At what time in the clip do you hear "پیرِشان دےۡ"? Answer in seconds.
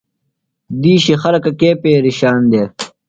1.81-2.67